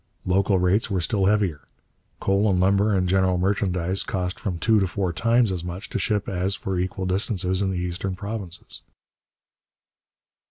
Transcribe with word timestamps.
Local 0.25 0.57
rates 0.57 0.89
were 0.89 0.99
still 0.99 1.27
heavier. 1.27 1.61
'Coal 2.19 2.49
and 2.49 2.59
lumber 2.59 2.91
and 2.91 3.07
general 3.07 3.37
merchandise 3.37 4.01
cost 4.01 4.39
from 4.39 4.57
two 4.57 4.79
to 4.79 4.87
four 4.87 5.13
times 5.13 5.51
as 5.51 5.63
much 5.63 5.89
to 5.91 5.99
ship 5.99 6.27
as 6.27 6.55
for 6.55 6.79
equal 6.79 7.05
distances 7.05 7.61
in 7.61 7.69
the 7.69 7.77
eastern 7.77 8.15
provinces.' 8.15 8.81